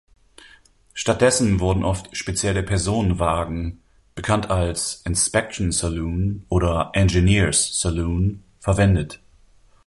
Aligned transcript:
Stattdessen 0.95 1.59
wurden 1.59 1.83
oft 1.83 2.17
spezielle 2.17 2.63
Personenwagen 2.63 3.83
(bekannt 4.15 4.49
als 4.49 5.03
"inspection 5.05 5.71
saloon" 5.71 6.43
oder 6.49 6.89
"engineers 6.95 7.79
saloon") 7.79 8.41
verwendet. 8.59 9.19